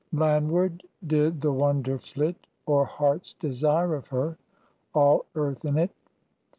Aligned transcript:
Landward 0.11 0.81
did 1.05 1.41
the 1.41 1.51
wonder 1.51 1.99
flit, 1.99 2.47
Or 2.65 2.85
heart's 2.85 3.33
desire 3.35 3.93
of 3.93 4.07
her, 4.07 4.35
all 4.95 5.27
earth 5.35 5.63
in 5.63 5.77
it. 5.77 5.91